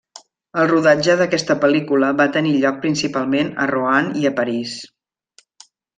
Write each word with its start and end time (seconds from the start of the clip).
El 0.61 0.69
rodatge 0.71 1.17
d'aquesta 1.19 1.55
pel·lícula 1.65 2.09
va 2.21 2.27
tenir 2.37 2.53
lloc 2.63 2.79
principalment 2.87 3.53
a 3.65 3.69
Roanne 3.73 4.23
i 4.23 4.29
a 4.31 4.33
París. 4.41 4.75